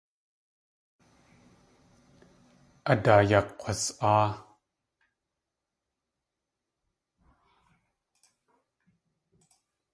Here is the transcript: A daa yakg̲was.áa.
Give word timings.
A 2.91 2.93
daa 3.03 3.21
yakg̲was.áa. 3.29 4.27